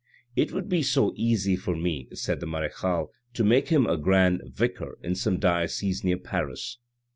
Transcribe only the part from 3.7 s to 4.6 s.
a grand